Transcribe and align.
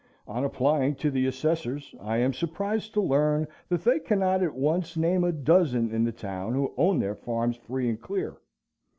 On 0.25 0.43
applying 0.43 0.95
to 0.95 1.11
the 1.11 1.27
assessors, 1.27 1.93
I 1.99 2.17
am 2.17 2.33
surprised 2.33 2.91
to 2.95 3.01
learn 3.03 3.47
that 3.69 3.83
they 3.83 3.99
cannot 3.99 4.41
at 4.41 4.55
once 4.55 4.97
name 4.97 5.23
a 5.23 5.31
dozen 5.31 5.91
in 5.91 6.03
the 6.05 6.11
town 6.11 6.55
who 6.55 6.73
own 6.75 6.97
their 6.97 7.13
farms 7.13 7.55
free 7.55 7.87
and 7.87 8.01
clear. 8.01 8.37